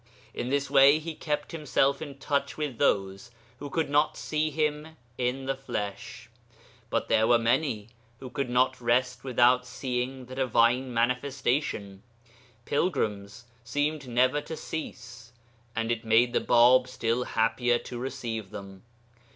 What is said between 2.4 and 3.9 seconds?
with those who could